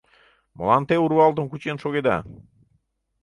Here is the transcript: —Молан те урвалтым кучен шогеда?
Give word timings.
—Молан 0.57 0.83
те 0.87 0.95
урвалтым 1.03 1.45
кучен 1.49 1.77
шогеда? 1.83 2.17